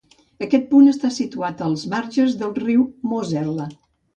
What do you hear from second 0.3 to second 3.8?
Aquest punt està situat als marges del riu Mosel·la.